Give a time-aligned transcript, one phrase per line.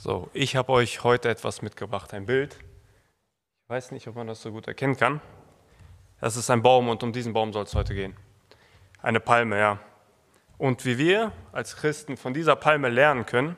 [0.00, 2.54] So, ich habe euch heute etwas mitgebracht, ein Bild.
[3.64, 5.20] Ich weiß nicht, ob man das so gut erkennen kann.
[6.20, 8.14] Das ist ein Baum und um diesen Baum soll es heute gehen.
[9.02, 9.80] Eine Palme, ja.
[10.56, 13.56] Und wie wir als Christen von dieser Palme lernen können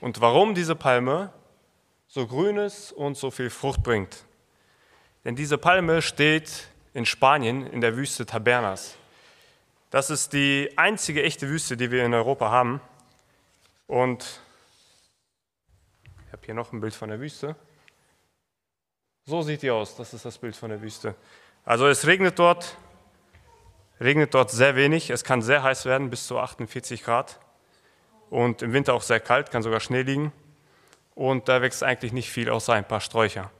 [0.00, 1.32] und warum diese Palme
[2.08, 4.24] so grün ist und so viel Frucht bringt.
[5.24, 8.96] Denn diese Palme steht in Spanien in der Wüste Tabernas.
[9.90, 12.80] Das ist die einzige echte Wüste, die wir in Europa haben.
[13.86, 14.40] Und
[16.30, 17.56] ich habe hier noch ein Bild von der Wüste.
[19.24, 19.96] So sieht die aus.
[19.96, 21.16] Das ist das Bild von der Wüste.
[21.64, 22.76] Also es regnet dort,
[24.00, 25.10] regnet dort sehr wenig.
[25.10, 27.40] Es kann sehr heiß werden, bis zu 48 Grad.
[28.30, 30.32] Und im Winter auch sehr kalt, kann sogar Schnee liegen.
[31.16, 33.50] Und da wächst eigentlich nicht viel außer ein paar Sträucher.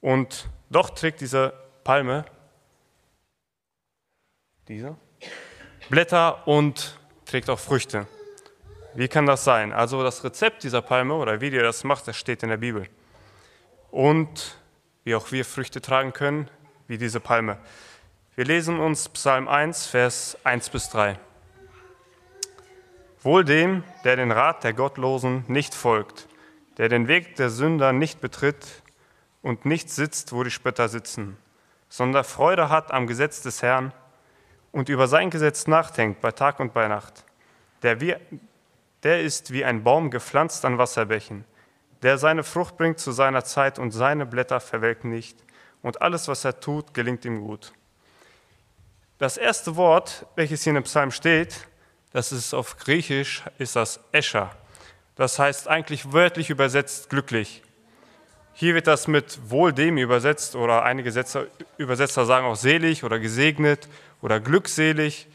[0.00, 1.52] Und doch trägt diese
[1.84, 2.24] Palme,
[4.66, 4.96] diese,
[5.90, 8.06] Blätter und trägt auch Früchte.
[8.96, 9.72] Wie kann das sein?
[9.72, 12.86] Also das Rezept dieser Palme oder wie ihr das macht, das steht in der Bibel.
[13.90, 14.56] Und
[15.02, 16.48] wie auch wir Früchte tragen können,
[16.86, 17.58] wie diese Palme.
[18.36, 21.18] Wir lesen uns Psalm 1, Vers 1 bis 3.
[23.22, 26.28] Wohl dem, der den Rat der Gottlosen nicht folgt,
[26.76, 28.82] der den Weg der Sünder nicht betritt
[29.42, 31.36] und nicht sitzt, wo die Spötter sitzen,
[31.88, 33.92] sondern Freude hat am Gesetz des Herrn
[34.70, 37.24] und über sein Gesetz nachdenkt bei Tag und bei Nacht.
[37.82, 38.14] Der, wie,
[39.04, 41.44] der ist wie ein Baum gepflanzt an Wasserbächen,
[42.02, 45.38] der seine Frucht bringt zu seiner Zeit und seine Blätter verwelken nicht,
[45.82, 47.74] und alles, was er tut, gelingt ihm gut.
[49.18, 51.68] Das erste Wort, welches hier in dem Psalm steht,
[52.12, 54.50] das ist auf Griechisch, ist das Escher.
[55.14, 57.62] Das heißt eigentlich wörtlich übersetzt glücklich.
[58.54, 61.10] Hier wird das mit wohl dem übersetzt oder einige
[61.76, 63.88] Übersetzer sagen auch selig oder gesegnet
[64.22, 65.28] oder glückselig.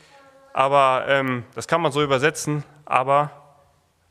[0.54, 2.64] Aber ähm, das kann man so übersetzen.
[2.86, 3.39] Aber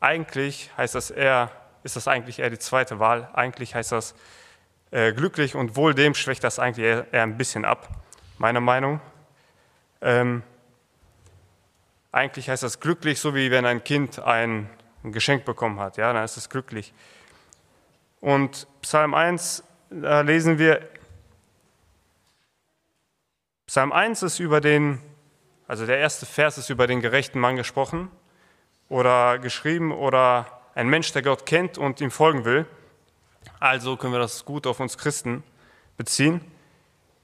[0.00, 1.50] eigentlich heißt das eher,
[1.82, 3.28] ist das eigentlich eher die zweite Wahl.
[3.32, 4.14] Eigentlich heißt das
[4.90, 7.88] äh, glücklich und wohl dem schwächt das eigentlich eher, eher ein bisschen ab,
[8.38, 9.00] meiner Meinung.
[10.00, 10.42] Ähm,
[12.12, 14.70] eigentlich heißt das glücklich, so wie wenn ein Kind ein,
[15.04, 15.96] ein Geschenk bekommen hat.
[15.96, 16.94] Ja, dann ist es glücklich.
[18.20, 20.88] Und Psalm 1, da lesen wir,
[23.66, 25.00] Psalm 1 ist über den,
[25.66, 28.10] also der erste Vers ist über den gerechten Mann gesprochen
[28.88, 32.66] oder geschrieben oder ein Mensch, der Gott kennt und ihm folgen will.
[33.60, 35.42] Also können wir das gut auf uns Christen
[35.96, 36.40] beziehen.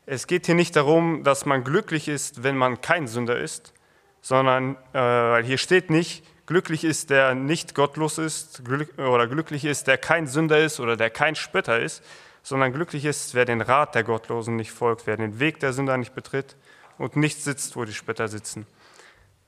[0.07, 3.73] Es geht hier nicht darum, dass man glücklich ist, wenn man kein Sünder ist,
[4.21, 9.65] sondern äh, weil hier steht nicht, glücklich ist, der nicht gottlos ist glück, oder glücklich
[9.65, 12.03] ist, der kein Sünder ist oder der kein Spötter ist,
[12.43, 15.97] sondern glücklich ist, wer den Rat der Gottlosen nicht folgt, wer den Weg der Sünder
[15.97, 16.57] nicht betritt
[16.99, 18.67] und nicht sitzt, wo die Spötter sitzen.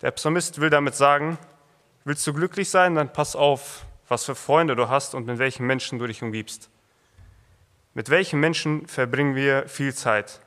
[0.01, 1.39] Der Psalmist will damit sagen,
[2.07, 5.67] Willst du glücklich sein, dann pass auf, was für Freunde du hast und mit welchen
[5.67, 6.71] Menschen du dich umgibst.
[7.95, 10.41] Mit welchen Menschen verbringen wir viel Zeit?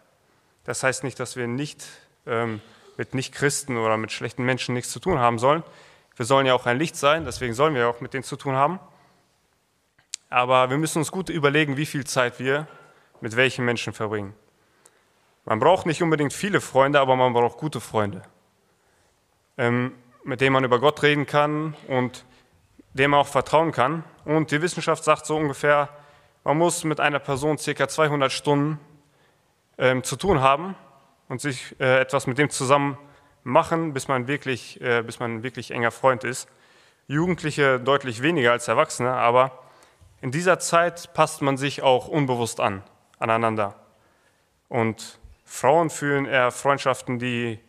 [0.64, 1.86] Das heißt nicht, dass wir nicht
[2.26, 2.62] ähm,
[2.96, 5.64] mit Nichtchristen oder mit schlechten Menschen nichts zu tun haben sollen.
[6.16, 8.56] Wir sollen ja auch ein Licht sein, deswegen sollen wir auch mit denen zu tun
[8.56, 8.80] haben.
[10.30, 12.70] Aber wir müssen uns gut überlegen, wie viel Zeit wir
[13.20, 14.34] mit welchen Menschen verbringen.
[15.44, 18.22] Man braucht nicht unbedingt viele Freunde, aber man braucht gute Freunde.
[19.58, 19.94] Ähm,
[20.24, 22.26] mit dem man über Gott reden kann und
[22.94, 24.04] dem man auch vertrauen kann.
[24.26, 25.90] Und die Wissenschaft sagt so ungefähr,
[26.44, 27.88] man muss mit einer Person ca.
[27.88, 28.80] 200 Stunden
[29.78, 30.76] ähm, zu tun haben
[31.28, 32.98] und sich äh, etwas mit dem zusammen
[33.44, 36.50] machen, bis man, wirklich, äh, bis man wirklich enger Freund ist.
[37.08, 39.64] Jugendliche deutlich weniger als Erwachsene, aber
[40.22, 42.84] in dieser Zeit passt man sich auch unbewusst an,
[43.20, 43.76] aneinander.
[44.68, 47.60] Und Frauen fühlen eher Freundschaften, die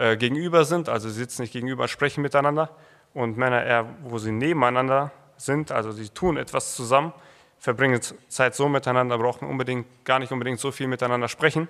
[0.00, 2.70] äh, gegenüber sind, also sie sitzen nicht gegenüber, sprechen miteinander.
[3.12, 7.12] Und Männer eher, wo sie nebeneinander sind, also sie tun etwas zusammen,
[7.58, 11.68] verbringen Zeit so miteinander, brauchen unbedingt, gar nicht unbedingt so viel miteinander sprechen.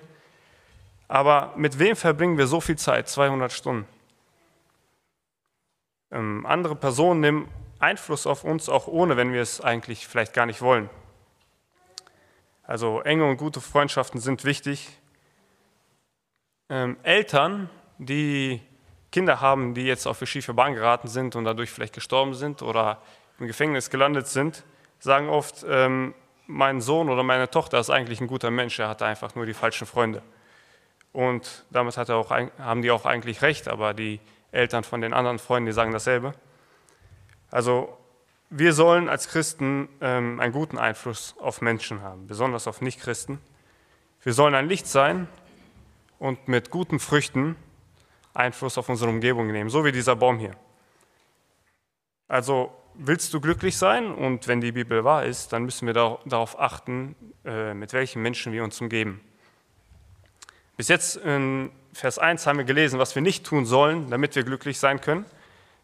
[1.09, 3.09] Aber mit wem verbringen wir so viel Zeit?
[3.09, 3.85] 200 Stunden.
[6.09, 7.47] Ähm, andere Personen nehmen
[7.79, 10.89] Einfluss auf uns, auch ohne, wenn wir es eigentlich vielleicht gar nicht wollen.
[12.63, 14.97] Also enge und gute Freundschaften sind wichtig.
[16.69, 17.69] Ähm, Eltern
[18.05, 18.61] die
[19.11, 22.61] Kinder haben, die jetzt auf die schiefe Bahn geraten sind und dadurch vielleicht gestorben sind
[22.61, 23.01] oder
[23.39, 24.63] im Gefängnis gelandet sind,
[24.99, 26.13] sagen oft, ähm,
[26.47, 29.53] mein Sohn oder meine Tochter ist eigentlich ein guter Mensch, er hatte einfach nur die
[29.53, 30.21] falschen Freunde.
[31.13, 34.19] Und damit hat auch, haben die auch eigentlich recht, aber die
[34.51, 36.33] Eltern von den anderen Freunden, die sagen dasselbe.
[37.51, 37.97] Also
[38.49, 43.39] wir sollen als Christen ähm, einen guten Einfluss auf Menschen haben, besonders auf Nichtchristen.
[44.23, 45.27] Wir sollen ein Licht sein
[46.19, 47.55] und mit guten Früchten
[48.33, 50.55] Einfluss auf unsere Umgebung nehmen, so wie dieser Baum hier.
[52.27, 54.13] Also willst du glücklich sein?
[54.13, 58.53] Und wenn die Bibel wahr ist, dann müssen wir darauf achten, äh, mit welchen Menschen
[58.53, 59.21] wir uns umgeben.
[60.77, 64.43] Bis jetzt in Vers 1 haben wir gelesen, was wir nicht tun sollen, damit wir
[64.43, 65.25] glücklich sein können.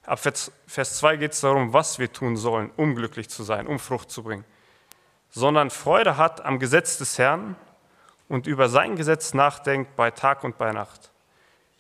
[0.06, 0.52] Ab Vers
[0.98, 4.24] 2 geht es darum, was wir tun sollen, um glücklich zu sein, um Frucht zu
[4.24, 4.46] bringen.
[5.30, 7.58] Sondern Freude hat am Gesetz des Herrn
[8.30, 11.12] und über sein Gesetz nachdenkt bei Tag und bei Nacht.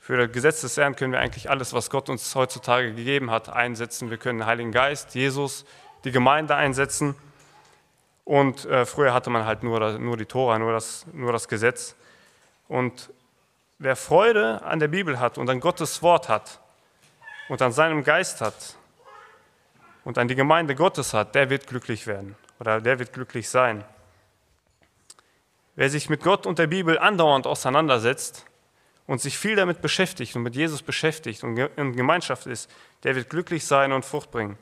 [0.07, 3.50] Für das Gesetz des Herrn können wir eigentlich alles, was Gott uns heutzutage gegeben hat,
[3.50, 4.09] einsetzen.
[4.09, 5.65] Wir können den Heiligen Geist, Jesus,
[6.06, 7.13] die Gemeinde einsetzen.
[8.24, 11.98] Und äh, früher hatte man halt nur, nur die Tora, nur das, nur das Gesetz.
[12.69, 13.12] Und
[13.80, 16.62] wer Freude an der Bibel hat und an Gottes Wort hat,
[17.50, 18.77] und an seinem Geist hat
[20.06, 23.83] und an die Gemeinde Gottes hat, der wird glücklich werden oder der wird glücklich sein.
[25.75, 28.45] Wer sich mit Gott und der Bibel andauernd auseinandersetzt
[29.07, 32.69] und sich viel damit beschäftigt und mit Jesus beschäftigt und in Gemeinschaft ist,
[33.04, 34.57] der wird glücklich sein und Frucht bringen.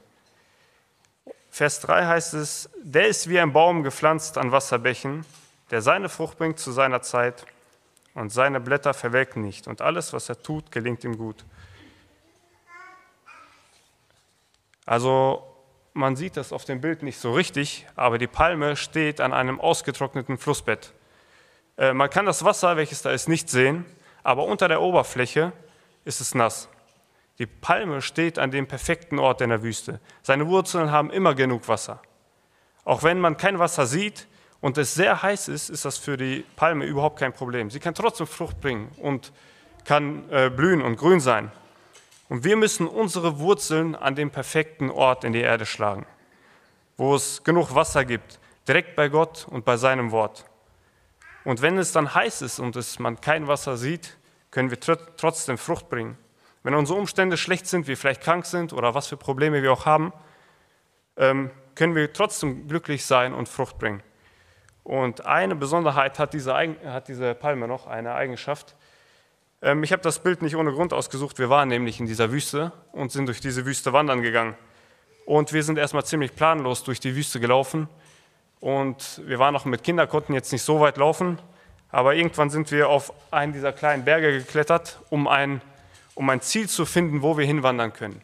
[1.49, 5.25] Vers 3 heißt es, der ist wie ein Baum gepflanzt an Wasserbächen,
[5.71, 7.45] der seine Frucht bringt zu seiner Zeit
[8.13, 11.43] und seine Blätter verwelken nicht und alles, was er tut, gelingt ihm gut.
[14.85, 15.43] Also
[15.93, 19.59] man sieht das auf dem Bild nicht so richtig, aber die Palme steht an einem
[19.59, 20.93] ausgetrockneten Flussbett.
[21.77, 23.85] Äh, man kann das Wasser, welches da ist, nicht sehen,
[24.25, 25.53] aber unter der Oberfläche
[26.03, 26.67] ist es nass.
[27.37, 29.99] Die Palme steht an dem perfekten Ort in der Wüste.
[30.23, 32.01] Seine Wurzeln haben immer genug Wasser.
[32.85, 34.27] Auch wenn man kein Wasser sieht
[34.61, 37.69] und es sehr heiß ist, ist das für die Palme überhaupt kein Problem.
[37.69, 39.31] Sie kann trotzdem Frucht bringen und
[39.83, 41.51] kann äh, blühen und grün sein.
[42.27, 46.07] Und wir müssen unsere Wurzeln an dem perfekten Ort in die Erde schlagen,
[46.97, 50.45] wo es genug Wasser gibt, direkt bei Gott und bei seinem Wort.
[51.45, 54.17] Und wenn es dann heiß ist und es, man kein Wasser sieht,
[54.51, 56.17] können wir trotzdem Frucht bringen.
[56.63, 59.85] Wenn unsere Umstände schlecht sind, wir vielleicht krank sind oder was für Probleme wir auch
[59.85, 60.11] haben,
[61.15, 64.03] ähm, können wir trotzdem glücklich sein und Frucht bringen.
[64.83, 68.75] Und eine Besonderheit hat diese, hat diese Palme noch, eine Eigenschaft,
[69.65, 71.39] ähm, ich habe das Bild nicht ohne Grund ausgesucht.
[71.39, 74.55] Wir waren nämlich in dieser Wüste und sind durch diese Wüste wandern gegangen.
[75.25, 77.89] Und wir sind erstmal ziemlich planlos durch die Wüste gelaufen.
[78.59, 81.39] Und wir waren noch mit Kindern, konnten jetzt nicht so weit laufen.
[81.91, 85.61] Aber irgendwann sind wir auf einen dieser kleinen Berge geklettert, um ein,
[86.13, 88.21] um ein Ziel zu finden, wo wir hinwandern können.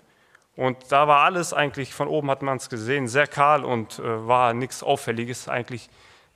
[0.55, 4.27] Und da war alles eigentlich, von oben hat man es gesehen, sehr kahl und äh,
[4.27, 5.89] war nichts Auffälliges eigentlich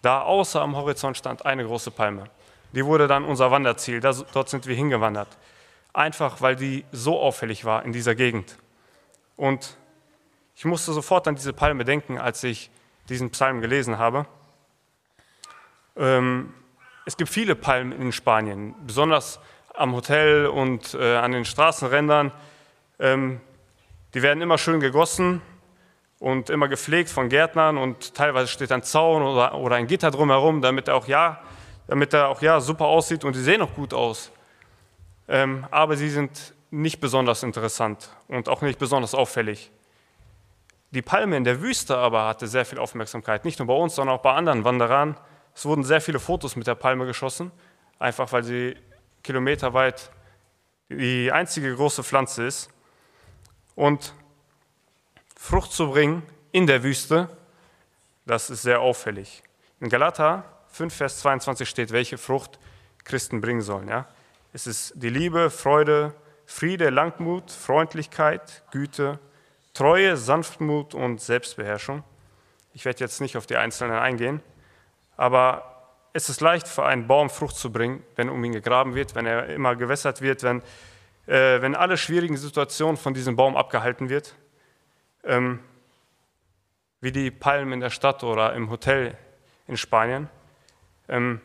[0.06, 2.26] da, außer am Horizont stand eine große Palme.
[2.74, 4.02] Die wurde dann unser Wanderziel.
[4.02, 5.30] Das, dort sind wir hingewandert.
[5.94, 8.58] Einfach, weil die so auffällig war in dieser Gegend.
[9.36, 9.78] Und
[10.56, 12.70] ich musste sofort an diese Palme denken, als ich
[13.10, 14.26] diesen Psalm gelesen habe.
[15.96, 16.54] Ähm,
[17.06, 19.40] es gibt viele Palmen in Spanien, besonders
[19.74, 22.32] am Hotel und äh, an den Straßenrändern.
[23.00, 23.42] Ähm,
[24.14, 25.42] die werden immer schön gegossen
[26.20, 30.62] und immer gepflegt von Gärtnern und teilweise steht ein Zaun oder, oder ein Gitter drumherum,
[30.62, 31.42] damit auch ja
[31.88, 34.32] damit er auch ja, super aussieht und sie sehen auch gut aus.
[35.28, 39.72] Ähm, aber sie sind nicht besonders interessant und auch nicht besonders auffällig.
[40.96, 44.16] Die Palme in der Wüste aber hatte sehr viel Aufmerksamkeit, nicht nur bei uns, sondern
[44.16, 45.18] auch bei anderen Wanderern.
[45.54, 47.52] Es wurden sehr viele Fotos mit der Palme geschossen,
[48.00, 48.78] einfach weil sie
[49.22, 50.10] kilometerweit
[50.88, 52.70] die einzige große Pflanze ist.
[53.76, 54.14] Und
[55.36, 57.28] Frucht zu bringen in der Wüste,
[58.26, 59.44] das ist sehr auffällig.
[59.82, 62.58] In Galater 5, Vers 22 steht, welche Frucht
[63.04, 63.90] Christen bringen sollen.
[63.90, 64.08] Ja?
[64.54, 69.20] Es ist die Liebe, Freude, Friede, Langmut, Freundlichkeit, Güte,
[69.76, 72.04] Treue, Sanftmut und Selbstbeherrschung.
[72.74, 74.42] Ich werde jetzt nicht auf die einzelnen eingehen,
[75.18, 79.16] aber es ist leicht für einen Baum Frucht zu bringen, wenn um ihn gegraben wird,
[79.16, 80.62] wenn er immer gewässert wird, wenn,
[81.28, 84.34] äh, wenn alle schwierigen Situationen von diesem Baum abgehalten wird.
[85.26, 85.60] Ähm,
[87.02, 89.18] wie die Palmen in der Stadt oder im Hotel
[89.68, 90.30] in Spanien.
[91.10, 91.42] Ähm,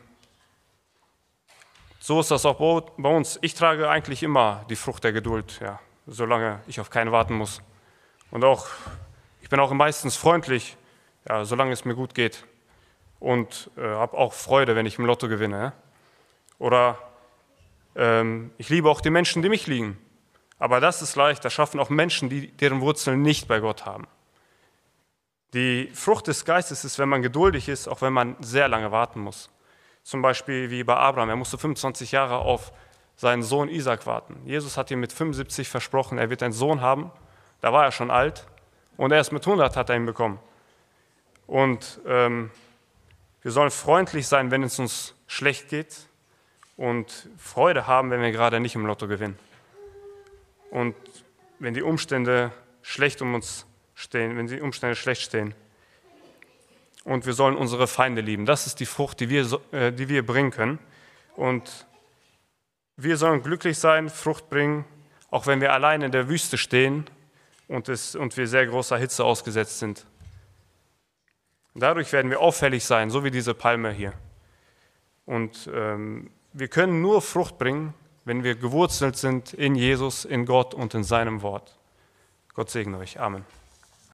[1.99, 2.55] so ist das auch
[2.97, 3.37] bei uns.
[3.41, 7.61] Ich trage eigentlich immer die Frucht der Geduld, ja, solange ich auf keinen warten muss.
[8.31, 8.67] Und auch,
[9.41, 10.77] ich bin auch meistens freundlich,
[11.29, 12.45] ja, solange es mir gut geht.
[13.19, 15.73] Und äh, habe auch Freude, wenn ich im Lotto gewinne.
[16.57, 16.97] Oder
[17.95, 19.99] ähm, ich liebe auch die Menschen, die mich lieben.
[20.57, 24.07] Aber das ist leicht, das schaffen auch Menschen, die deren Wurzeln nicht bei Gott haben.
[25.53, 29.19] Die Frucht des Geistes ist, wenn man geduldig ist, auch wenn man sehr lange warten
[29.19, 29.49] muss.
[30.03, 32.71] Zum Beispiel wie bei Abraham, er musste 25 Jahre auf
[33.17, 34.37] seinen Sohn Isaac warten.
[34.45, 37.11] Jesus hat ihm mit 75 versprochen, er wird einen Sohn haben.
[37.61, 38.45] Da war er schon alt
[38.97, 40.39] und erst mit 100 hat er ihn bekommen.
[41.47, 42.51] Und ähm,
[43.41, 46.07] wir sollen freundlich sein, wenn es uns schlecht geht
[46.75, 49.37] und Freude haben, wenn wir gerade nicht im Lotto gewinnen.
[50.71, 50.95] Und
[51.59, 52.51] wenn die Umstände
[52.81, 55.53] schlecht um uns stehen, wenn die Umstände schlecht stehen.
[57.03, 58.45] Und wir sollen unsere Feinde lieben.
[58.45, 60.79] Das ist die Frucht, die wir, äh, die wir bringen können.
[61.35, 61.87] Und
[62.95, 64.85] wir sollen glücklich sein, Frucht bringen,
[65.29, 67.05] auch wenn wir allein in der Wüste stehen
[67.71, 70.05] und, es, und wir sehr großer Hitze ausgesetzt sind.
[71.73, 74.13] Dadurch werden wir auffällig sein, so wie diese Palme hier.
[75.25, 77.93] Und ähm, wir können nur Frucht bringen,
[78.25, 81.77] wenn wir gewurzelt sind in Jesus, in Gott und in seinem Wort.
[82.53, 83.19] Gott segne euch.
[83.19, 83.45] Amen.